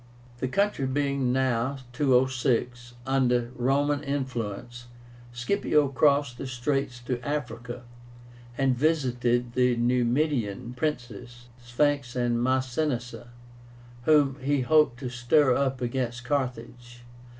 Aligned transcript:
The 0.39 0.47
country 0.47 0.87
being 0.87 1.31
now 1.31 1.77
(206) 1.93 2.95
under 3.05 3.51
Roman 3.53 4.03
influence, 4.03 4.85
Scipio 5.31 5.89
crossed 5.89 6.39
the 6.39 6.47
straits 6.47 6.99
to 7.01 7.21
Africa, 7.23 7.83
and 8.57 8.75
visited 8.75 9.53
the 9.53 9.75
Numidian 9.75 10.73
princes, 10.73 11.49
SYPHAX 11.63 12.15
and 12.15 12.41
MASINISSA, 12.41 13.27
whom 14.05 14.39
he 14.41 14.61
hoped 14.61 14.97
to 15.01 15.09
stir 15.09 15.55
up 15.55 15.81
against 15.81 16.23
Carthage. 16.25 17.03